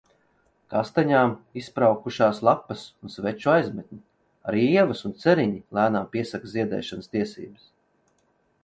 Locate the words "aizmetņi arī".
3.57-4.65